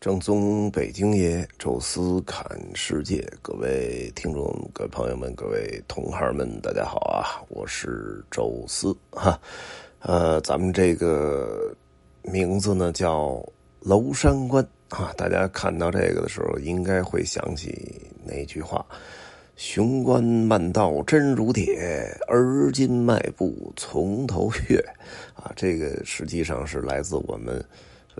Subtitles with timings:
[0.00, 7.44] 正宗北京爷，宙斯侃世界，各位听众、各位朋友们、各位同行们，大家好啊！
[7.50, 9.38] 我是宙斯哈，
[9.98, 11.76] 呃，咱们这个
[12.22, 13.46] 名字呢叫
[13.82, 18.82] 娄山关啊，大家看到这个的时候，应该会想起那句话
[19.56, 24.78] ：“雄关漫道真如铁，而今迈步从头越。”
[25.36, 27.62] 啊，这个实际上是来自我们。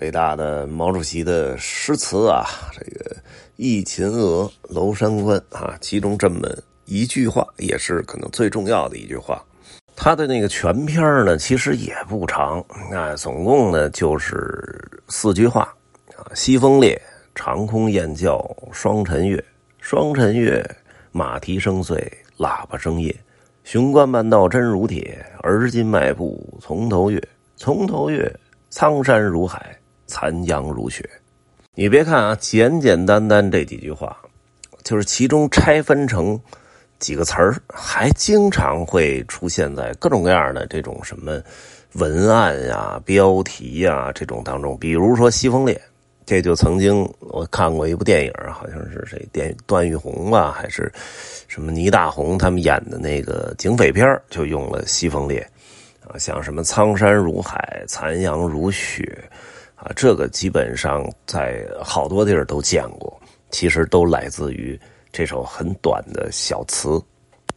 [0.00, 3.14] 伟大的毛主席的诗词啊，这个
[3.56, 6.48] 《忆秦娥·娄山关》啊，其中这么
[6.86, 9.44] 一句话，也是可能最重要的一句话。
[9.94, 15.62] 他的那个全篇呢，其实也不长啊，总共呢就是四句话
[16.16, 17.00] 啊：西风烈，
[17.34, 18.38] 长空雁叫
[18.72, 19.44] 双晨月，
[19.80, 20.64] 双晨月，
[21.12, 23.14] 马蹄声碎，喇叭声夜。
[23.64, 27.22] 雄关漫道真如铁，而今迈步从头越，
[27.56, 28.34] 从头越，
[28.70, 29.76] 苍山如海。
[30.10, 31.08] 残阳如血，
[31.76, 34.16] 你别看啊，简简单单这几句话，
[34.82, 36.38] 就是其中拆分成
[36.98, 41.40] 几个词儿，还经常会出现在各种各样的这种什么
[41.92, 44.76] 文案呀、标题呀这种当中。
[44.78, 45.74] 比如说《西风烈》，
[46.26, 50.92] 这就曾经我看过一部电影，好像是谁电段玉红吧，还是
[51.46, 55.40] 什么倪大红他们演的那个警匪片就用了《西风烈》
[56.10, 59.16] 啊，像什么苍山如海、残阳如雪。
[59.82, 63.18] 啊，这个基本上在好多地儿都见过，
[63.50, 64.78] 其实都来自于
[65.10, 67.02] 这首很短的小词。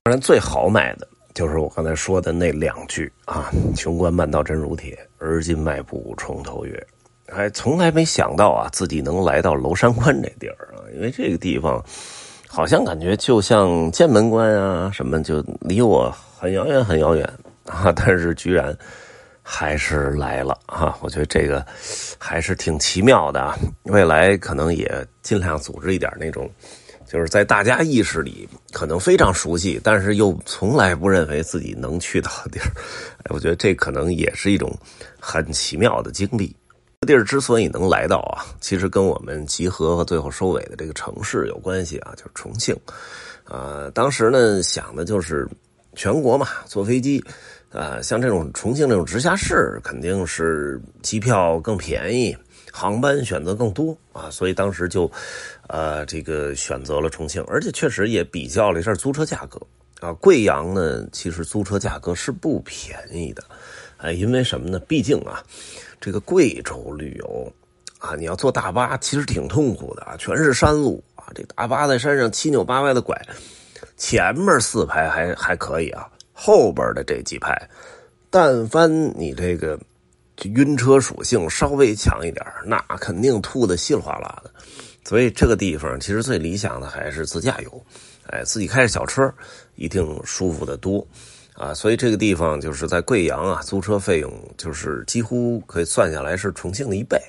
[0.03, 6.81] 当然，最好买的就是我刚才说的那两句啊：“雄关漫道真如铁，而今迈步从头越。”
[7.27, 11.83] 还从来没想到啊，自己能来到娄山关这地儿啊，因为这个地方
[12.47, 17.27] 好像感觉就像剑门关啊什么，就离我很遥远很遥远
[17.65, 18.73] 啊，但是居然。
[19.43, 20.97] 还是来了啊！
[21.01, 21.63] 我觉得这个
[22.17, 23.55] 还是挺奇妙的啊。
[23.83, 26.49] 未来可能也尽量组织一点那种，
[27.05, 32.71] 就是在大家意识里可能非常熟悉，但是又从来不认为自己能去到的地儿。
[33.29, 34.73] 我觉得这可能也是一种
[35.19, 36.55] 很奇妙的经历。
[37.05, 42.73] 地儿之所以能来到啊，其实跟我们集合和最后收尾的这个城市有关系啊，就是重庆。
[43.43, 45.45] 呃，当时呢想的就是
[45.95, 47.21] 全国嘛，坐飞机。
[47.73, 52.37] 呃，像这种重庆这种直辖市，肯定是机票更便宜，
[52.71, 55.11] 航班选择更多啊，所以当时就，
[55.67, 59.59] 呃，这个选择了重庆，而且确实也比较了一下租车价格
[60.01, 60.13] 啊。
[60.13, 63.43] 贵阳呢，其实租车价格是不便宜的，
[63.97, 64.77] 哎，因为什么呢？
[64.81, 65.43] 毕竟啊，
[65.99, 67.51] 这个贵州旅游
[67.97, 73.19] 啊，你要坐大巴其实挺痛苦的啊，全是山路啊，这大巴在山上七扭八歪的拐，
[73.97, 76.07] 前面四排还还可以啊。
[76.33, 77.55] 后边的这几排，
[78.29, 79.79] 但凡你这个
[80.43, 84.51] 晕车属性稍微强一点那肯定吐的稀里哗啦的。
[85.05, 87.85] 所以这个地方其实最理想的还是自驾游，
[88.27, 89.31] 哎，自己开着小车
[89.75, 91.05] 一定舒服的多
[91.53, 91.73] 啊。
[91.73, 97.21] 所以这个地方就是在贵阳啊，租车费用就是几乎可以算下来是重庆的一倍。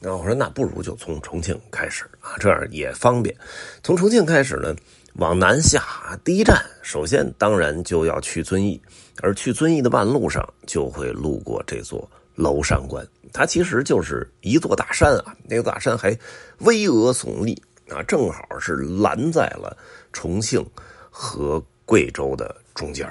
[0.00, 3.34] 那我说那不如就从重庆开始啊，这样也方便。
[3.82, 4.74] 从重庆开始呢。
[5.18, 5.82] 往南下，
[6.22, 8.80] 第一站首先当然就要去遵义，
[9.20, 16.16] 而去遵义的半路上就会路过这座娄山关，它其实就是一座大山啊，那个大山还
[16.58, 19.76] 巍峨耸立啊，正好是拦在了
[20.12, 20.64] 重庆
[21.10, 23.04] 和贵州的中间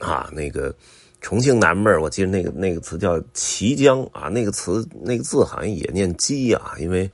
[0.00, 0.28] 啊。
[0.34, 0.74] 那个
[1.22, 7.10] 重庆南边，我记得那个那个词叫綦江啊，那个词那个字好像也念鸡啊，因为。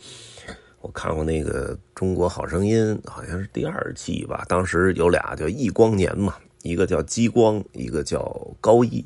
[0.81, 4.45] 我看过那个《中国好声音》，好像是第二季吧。
[4.49, 9.05] 当时有俩叫易光年嘛，一个叫激光，一个叫高毅，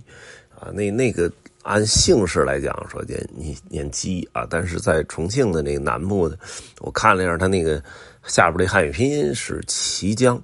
[0.56, 1.30] 啊，那那个
[1.62, 6.38] 按姓氏来讲说念念念激啊，但是在重庆的那个南部的，
[6.80, 7.82] 我看了一下，他那个
[8.24, 10.40] 下边这汉语拼音是綦江，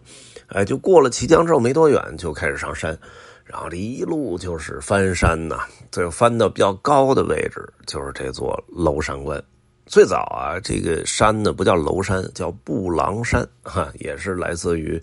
[0.49, 2.99] 哎，就过了綦江之后没多远就开始上山，
[3.45, 5.61] 然后这一路就是翻山呐，
[5.93, 9.41] 最后翻到比较高的位置，就是这座娄山关。
[9.91, 15.03] 最早啊，这个山呢不叫娄山，叫布郎山， 哈，也是来自于，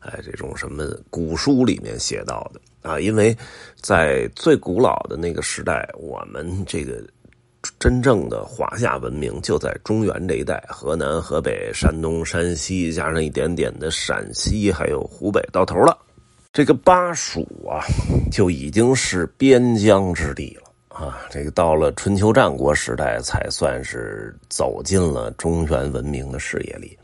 [0.00, 3.00] 哎，这种什么古书里面写到的啊。
[3.00, 3.34] 因为
[3.80, 7.02] 在最古老的那个时代，我们这个
[7.78, 15.96] 真正的华夏文明就在中原这一带，河南、河北、山东、山西，加上一点点的陕西，还有湖北，到头了。
[16.52, 17.80] 这个巴蜀啊，
[18.30, 20.65] 就已经是边疆之地了。
[20.98, 26.98] 啊，这个到了春秋战国时代，才算是走进了中原文明的视野里，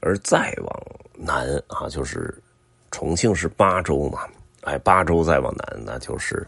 [0.00, 2.32] 而再往南啊，就是
[2.92, 4.20] 重庆是巴州嘛，
[4.60, 6.46] 哎，巴州再往南，那就是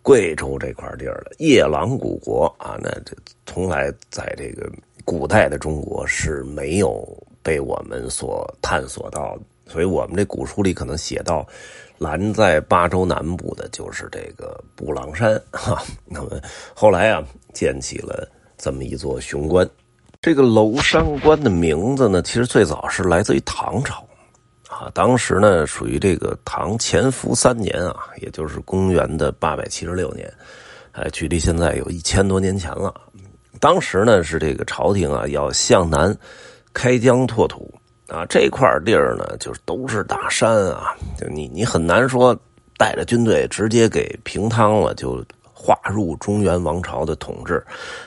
[0.00, 1.32] 贵州这块地儿了。
[1.38, 4.70] 夜郎古国啊，那这从来在这个
[5.04, 7.04] 古代的中国是没有
[7.42, 11.46] 被我们所探索到的，所以我们这古书里可能写到，
[11.98, 15.82] 拦在巴州南部的就是这个布朗山哈。
[16.04, 16.40] 那么
[16.74, 17.22] 后来啊，
[17.54, 18.28] 建起了
[18.58, 19.68] 这么一座雄关。
[20.20, 24.06] 这个娄山关的名字呢，其实最早是来自于唐朝
[24.68, 30.32] 啊，当时呢属于这个唐乾伏三年啊，也就是公元的八百七十六年，
[30.92, 32.94] 哎，距离现在有一千多年前了。
[33.58, 36.16] 当时呢是这个朝廷啊要向南
[36.72, 37.72] 开疆拓土
[38.12, 42.38] 啊，这块地儿呢就是都是大山啊，就你你很难说
[42.76, 45.24] 带着军队直接给平汤了，就
[45.54, 47.64] 划入中原王朝的统治，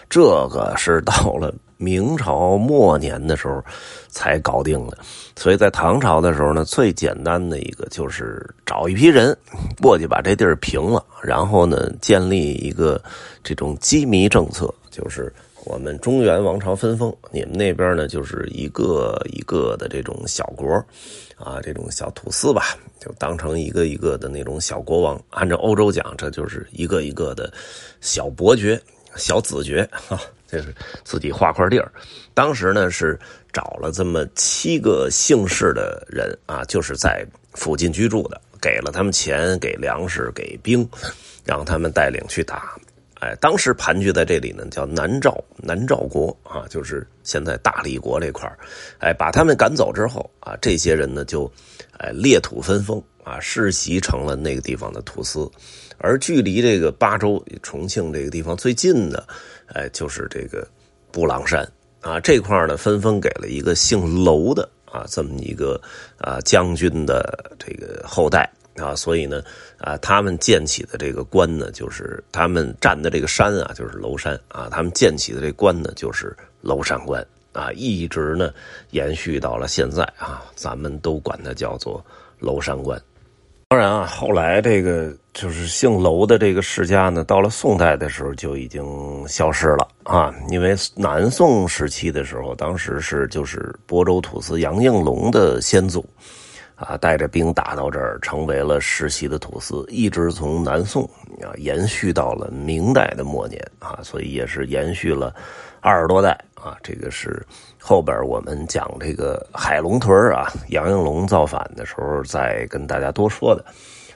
[0.08, 3.64] 这个是到了明朝末年的时候
[4.08, 4.98] 才搞定的。
[5.36, 9.36] 所以在唐朝的时候呢，最简单的一个就是找一批人
[9.82, 13.02] 过去把这地儿平了，然后呢建立一个
[13.44, 15.34] 这种羁縻政策，就是。
[15.64, 20.72] 我们中原王朝分封，你们那边呢，就是一个一个的这种小国，
[21.38, 25.20] 啊，这种小土司吧，就当成一个一个的那种小国王。
[25.32, 27.52] 按照欧洲讲，这就是一个一个的
[28.00, 28.80] 小伯爵、
[29.16, 30.72] 小子爵，哈，这是
[31.04, 31.92] 自己划块地儿。
[32.36, 33.20] 当时呢，是
[33.52, 37.26] 找了这么七个姓氏的人啊，就是在
[37.56, 40.88] 附近居住的，给了他们钱、给粮食、给兵，
[41.44, 42.78] 让他们带领去打。
[43.26, 48.48] 哎，当时盘踞在这里呢，叫南诏，南诏国啊，就是现在大理国这块
[49.00, 51.52] 哎，把他们赶走之后啊，这些人呢就，
[51.98, 55.50] 哎，裂土分封啊，世袭成了那个地方的土司。
[55.98, 59.26] 而距离这个巴州、重庆这个地方最近的，
[59.74, 60.68] 哎，就是这个
[61.12, 61.68] 布朗山
[62.02, 65.82] 啊，这块呢分封给了一个姓娄的啊，这么一个
[66.20, 68.48] 啊将军的这个后代。
[68.76, 69.42] 啊，所以呢，
[69.78, 78.52] 啊，他们建起的这个关呢，就是他们站的这个山啊，就是娄山啊，他们建起的这关呢，就是娄山关啊，一直呢
[78.92, 82.04] 延续到了现在啊，咱们都管它叫做
[82.40, 83.02] 娄山关。
[83.70, 96.06] 当然啊，后来这个就是姓娄的这个世家呢，到了宋代的时候就已经消失了啊，因为南宋时期的时候，当时是就是亳州土司杨应龙的先祖。
[96.76, 101.04] 啊，带着兵打到这儿，成为了世袭的土司，一直从南宋
[101.42, 105.34] 啊延续到了明代的末年啊，所以也是延续了
[105.80, 106.76] 二十多代啊。
[106.84, 107.46] 这个是
[107.80, 113.64] 后边我们讲这个海龙屯啊，杨应龙造反的时候再跟大家多说的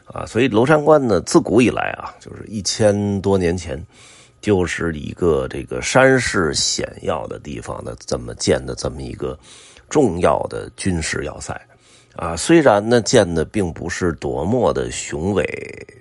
[0.05, 0.25] 啊。
[0.25, 3.81] 所以娄山关呢，自古以来啊，就是一千多年前，
[4.41, 9.39] 就是一个这个山势险要的地方的这么建的这么一个
[9.89, 11.57] 重要的军事要塞。
[12.19, 15.45] 啊，虽然呢建的并不是多么的雄伟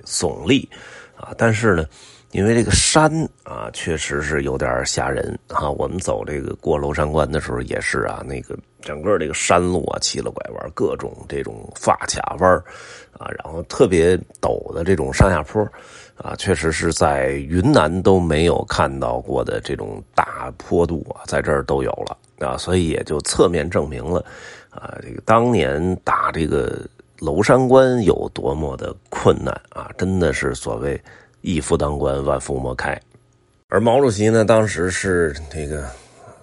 [0.04, 0.68] 耸立，
[1.16, 1.86] 啊，但是呢，
[2.32, 3.08] 因为这个山
[3.44, 5.70] 啊，确实是有点吓人啊。
[5.70, 12.52] 我们走这个过娄山关的时候也是啊，那个整个这个山路啊，七了拐弯，各种这种发卡弯
[13.16, 15.64] 啊，然后特别陡的这种上下坡
[16.16, 24.24] 啊，确实是在云南都没有看到过的这种大坡度啊，在这儿都有了啊，所以也就侧面证明了。
[24.78, 26.86] 啊，这个当年打这个
[27.18, 29.90] 娄山关有多么的困难啊！
[29.98, 31.00] 真的是所谓
[31.40, 32.96] 一夫当关，万夫莫开。
[33.70, 35.84] 而毛主席呢，当时是这个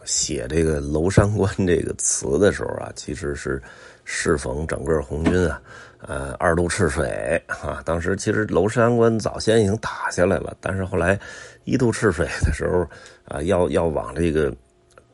[0.04, 3.62] 写这个娄山关这个词的时候啊，其实是
[4.04, 5.62] 适逢整个红军啊，
[6.02, 7.82] 呃，二渡赤水啊。
[7.86, 11.18] 当时其实娄山关早先已经打下来了，但是后来
[11.64, 12.86] 一渡赤水的时候
[13.34, 14.54] 啊，要要往这个。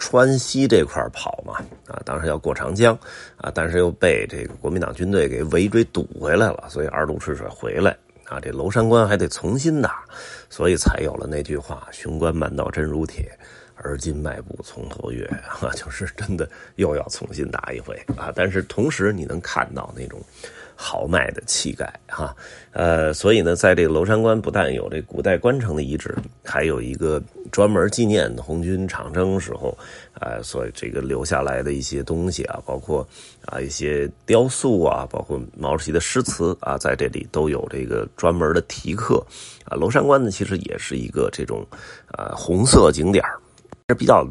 [0.01, 1.53] 川西这块跑嘛，
[1.87, 2.97] 啊，当时要过长江，
[3.37, 10.03] 啊，但是又被这个国民党军队给围追堵回来了，所以二渡赤水回来，啊，这娄山关还得重新打，
[10.49, 13.31] 所以才有了那句话：“雄关漫道真如铁，
[13.83, 18.31] 而今迈步从头越。”啊， 就是真的又要重新打一回啊。
[18.35, 20.21] 但是同时你能看到那种。
[20.83, 22.35] 豪迈的气概，哈，
[22.71, 27.21] 呃，所以呢，在这个娄山关不但有这古代关城的遗址，还有一个
[27.51, 29.77] 专门纪念红军长征时候，
[30.19, 33.07] 呃，所以这个留下来的一些东西啊，包括
[33.45, 39.23] 啊一些雕塑啊，包括毛主席的诗词啊，在这里都有这个专门的题刻。
[39.65, 41.63] 啊，娄山关呢，其实也是一个这种
[42.17, 43.23] 呃红色景点
[43.93, 44.27] 比较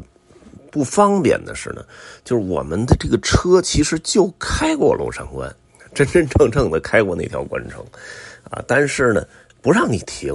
[0.71, 1.83] 不方便的是呢，
[2.23, 5.53] 就是我们的这个车其实就开过娄山关。
[5.93, 7.83] 真真正正的开过那条关城，
[8.49, 9.27] 啊，但是呢，
[9.61, 10.33] 不让你停，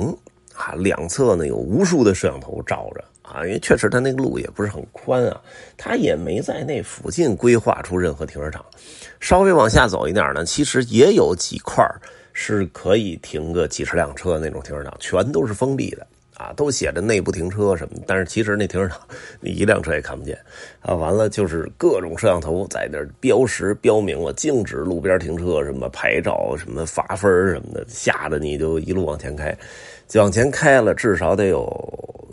[0.54, 5.40] 啊，两侧呢有无数的摄像头照着，啊，因为确实它那个路也不是很宽啊，
[5.78, 8.62] 它也没在那附近规划出任何停车场，
[9.18, 11.82] 稍微往下走一点呢，其实也有几块
[12.34, 16.06] 是可以停个几十辆车的那种停车场，全都是封闭的，
[16.36, 19.00] 啊，都写着内部停车什么，但是其实那停车场
[19.40, 20.38] 你一辆车也看不见
[20.80, 20.94] 啊。
[20.94, 29.56] 完了就是各种摄像头在那标识标明了禁止路边停车，什么拍照，什么罚分什么的，吓得你就一路往前开，
[30.06, 31.68] 就往前开了至少得有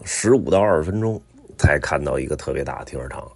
[0.03, 1.21] 十五到二十分钟。
[1.55, 3.31] 才看到一个特别大的停车场，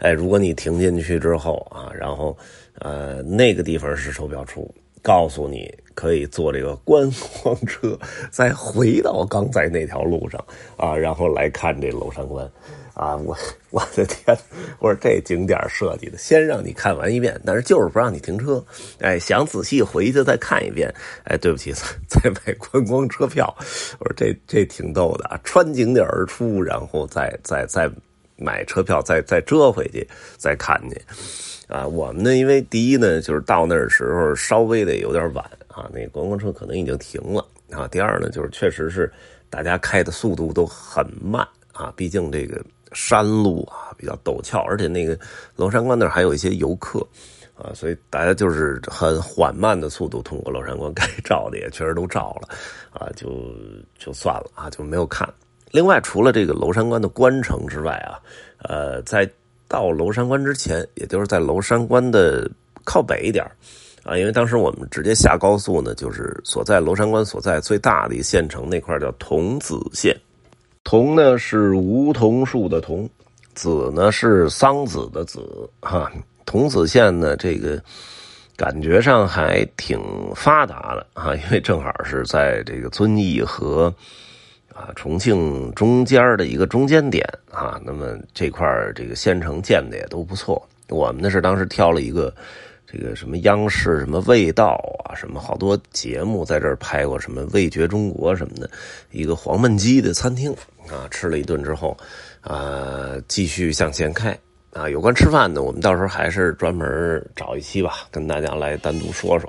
[0.00, 2.36] 哎，如果你停进去之后啊，然后，
[2.80, 7.10] 呃，那个地方是售票处，告诉你可以坐这个观
[7.42, 7.98] 光车，
[8.30, 10.42] 再回到刚才那条路上
[10.76, 12.48] 啊，然后来看这娄山关，
[12.94, 13.36] 啊，我
[13.70, 14.36] 我的天，
[14.78, 18.64] 我说这景点设计的，先让你看完一遍，但是就是不让你停车，
[19.00, 20.92] 哎，想仔细回去再看一遍，
[21.24, 21.72] 哎，对不起，
[22.08, 23.54] 再买观光车票，
[23.98, 27.90] 我说这这挺逗的啊，穿景点而出，然后再再再
[28.40, 30.04] 买车票，再再折回去
[30.36, 31.00] 再看去，
[31.68, 39.12] 啊，我们呢，因为第一呢，就是到那儿时候稍微的有点晚啊，那观光车可能已经停了啊，第二呢，就是确实是
[39.48, 42.60] 大家开的速度都很慢啊，毕竟这个。
[42.92, 45.16] 山路啊比较陡峭，而且那个
[45.54, 46.98] 娄山关那儿还有一些游客
[47.54, 52.48] 啊，所以大家就是很缓慢的速度通过娄山关，该照的也确实都照了
[52.90, 53.30] 啊，就
[53.96, 55.32] 就算了啊，就没有看。
[55.70, 58.18] 另外，除了这个娄山关的关城之外啊，
[58.62, 59.28] 呃，在
[59.68, 62.50] 到娄山关之前，也就是在娄山关的
[62.84, 63.44] 靠北一点
[64.02, 70.16] 啊，因为当时我们直接下高速呢，就是所在娄山关所在最大的一县城那块叫桐梓县。
[70.82, 73.08] 桐呢是梧桐树的桐，
[73.54, 75.40] 梓呢是桑梓的梓，
[75.82, 76.10] 哈，
[76.46, 77.80] 桐梓县呢这个
[78.56, 80.00] 感觉上还挺
[80.34, 83.94] 发达的啊，因为正好是在这个遵义和
[84.80, 90.66] 啊重庆中间的一个中间点啊，那么这块这个县城建的也都不错。
[90.88, 92.34] 我们呢是当时挑了一个。
[92.92, 98.68] 这个什么央视什么味道啊，什么好多节目在这儿拍过，什么味觉中国什么的，
[99.12, 100.52] 一个黄焖鸡的餐厅
[100.88, 101.96] 啊，吃了一顿之后，
[102.40, 104.36] 啊，继续向前开
[104.72, 104.90] 啊。
[104.90, 109.48] 有关吃饭呢，我们到时候还是专门找一期吧，跟大家来单独说说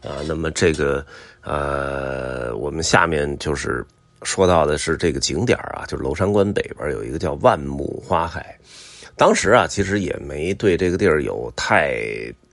[0.00, 0.24] 啊。
[0.26, 1.04] 那么这个
[1.42, 3.84] 呃，我们下面就是
[4.22, 8.58] 说到的是这个景点啊，就是娄山关北边有一个叫万亩花海，
[9.16, 11.90] 当时啊，其实也没对这个地儿有太。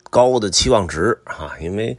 [0.09, 1.95] 高的期望值啊，因为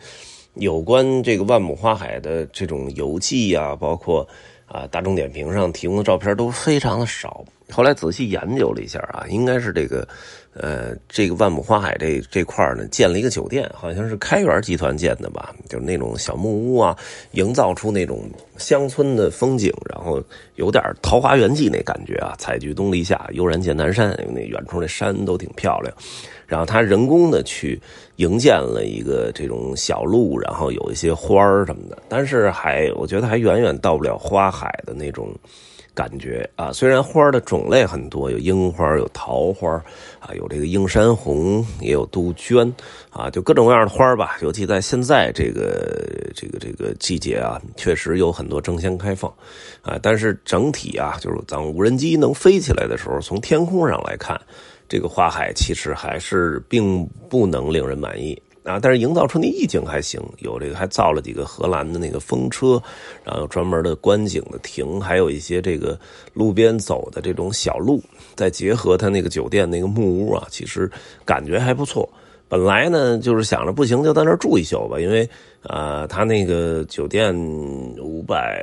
[0.55, 4.27] 有关这个万亩花海的这种游记啊，包括
[4.69, 7.45] 啊大众点评上提供的照片都非常的少。
[7.71, 10.07] 后来仔细研究了一下啊，应该是这个。
[10.55, 16.97] 呃，这个万亩花海这这块呢，建了一个酒店，好像是开元集团建的吧，就是那种小木屋啊，
[17.33, 20.21] 营造出那种乡村的风景，然后
[20.57, 25.95] 有点《桃花源记》那感觉啊，采菊东篱下，悠然见南山，那远处那山都挺漂亮。
[26.49, 27.81] 然后他人工的去
[28.17, 35.33] 营建了一个这种小路，然后有一些花儿什么的，但是还我觉得还远远到不了花海的那种。
[35.95, 39.69] 感觉啊，虽然花的种类很多，有樱花，有桃花，
[40.21, 42.73] 啊，有这个映山红，也有杜鹃，
[43.11, 44.38] 啊，就各种各样的花吧。
[44.40, 49.28] 尤其在现在这个这个这个季节啊，确实有很多争先开放，
[49.83, 54.40] 啊，但是整体啊，就是当无人机能飞起来的时候，从天空上来看，
[54.88, 58.40] 这个花海其实还是并不能令人满意。
[58.64, 62.78] 啊，但是营造出那意境还行，有这个还造了几个荷兰的那个风车，
[63.25, 65.99] 然后专门的观景的亭，还有一些这个
[66.35, 68.02] 路边走的这种小路，
[68.35, 70.90] 再结合他那个酒店那个木屋啊，其实
[71.25, 72.07] 感觉还不错。
[72.47, 75.26] 本来呢就是想着不行就在那儿住一宿吧，因为
[75.62, 77.35] 呃他那个酒店
[77.99, 78.62] 五百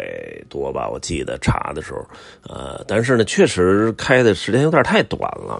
[0.50, 2.06] 多吧，我记得查的时候，
[2.48, 5.60] 呃，但是呢确实开的时间有点太短了。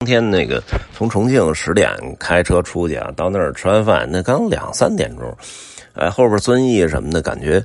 [0.00, 0.62] 当天那个
[0.92, 1.90] 从重庆十点
[2.20, 5.36] 开车出去啊，到那儿吃完饭，那刚两三点钟，
[5.94, 7.60] 哎，后边遵义什么的，感觉，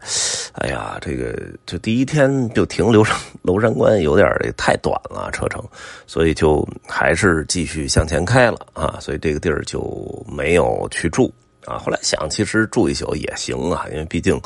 [0.53, 3.05] 哎呀，这个就第一天就停留
[3.43, 5.63] 娄山关有点太短了车程，
[6.07, 11.31] 所以就还是继续向前开了啊，所以这个地儿就没有去住。
[11.65, 14.39] 啊，后来想，其实住一宿也行啊，因为毕竟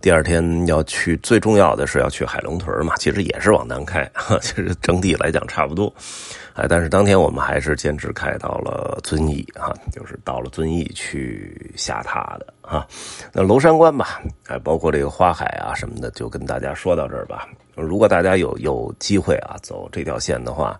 [0.00, 2.94] 第二天要去，最重要的是要去海龙屯嘛。
[2.96, 4.10] 其实也是往南开，
[4.42, 5.92] 其实整体来讲差不多。
[6.54, 12.86] 哎，但是当天我们还是坚持开到了遵义啊，就是到了遵义去下榻的啊。
[13.32, 17.48] 那娄山关吧，哎，包括这个花海啊什么的，就跟大家说到这儿吧。
[17.74, 20.78] 如果大家有有机会啊走这条线的话，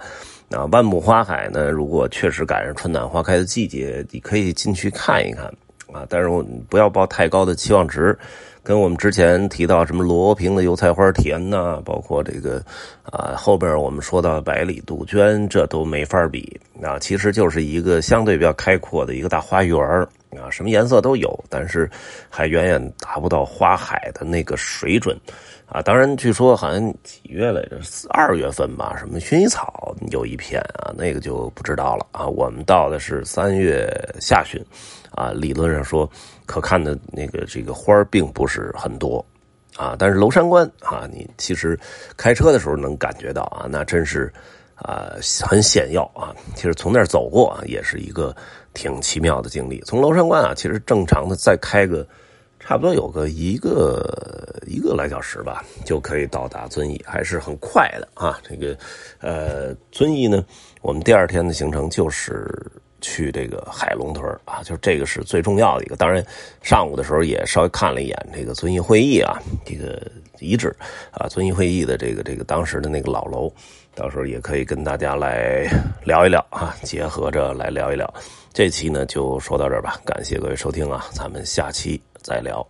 [0.49, 5.53] 那万亩花海呢，如果确实赶上春暖花开的季节，你可以进去看一看。
[5.93, 8.17] 啊，但是我不要抱太高的期望值，
[8.63, 12.63] 跟我们之前提到什么罗平的油菜花田呐，包括这个
[13.03, 16.61] 啊后边我们说到百里杜鹃，这都没法比。
[16.83, 19.79] 啊，其实就是一个相对比较开阔的一个大花园
[20.37, 21.91] 啊，什么颜色都有，但是
[22.29, 25.19] 还远远达不到花海的那个水准
[25.67, 25.81] 啊。
[25.83, 27.79] 当然，据说好像几月来着，
[28.11, 32.27] 二月份吧，什么薰衣草有一片啊，那个就不知道了啊。
[32.27, 33.89] 我们到的是三月
[34.21, 34.65] 下旬
[35.13, 36.09] 啊，理论上说
[36.47, 39.25] 可看的那个这个花并不是很多
[39.77, 41.79] 啊，但是娄山关啊，你其实
[42.17, 44.33] 开车的时候能感觉到啊，那真是。
[44.77, 46.35] 啊，很险要啊！
[46.57, 48.35] 其实从那儿走过啊，也是一个
[48.75, 49.81] 挺奇妙的经历。
[49.87, 52.07] 从娄山关啊，其实正常的再开个
[52.61, 58.41] 差不多有个一个一个来小时吧，就可以到达遵义，还是很快的啊。
[58.43, 58.77] 这个
[59.21, 60.45] 呃，遵义呢，
[60.83, 62.51] 我们第二天的行程就是
[63.01, 65.97] 去这个海龙屯啊，就这个是最重要的一个。
[65.97, 66.25] 当然，
[66.63, 70.75] 上午的时候也稍微看了一眼这个遵义会议啊，这个遗址
[71.11, 73.53] 啊，遵义会议的这个这个当时的那个老楼。
[73.95, 75.69] 到时候也可以跟大家来
[76.05, 78.13] 聊一聊啊，结合着来聊一聊。
[78.53, 82.67] 这期呢就说到这儿吧，感谢各位收听啊，咱们下期再聊。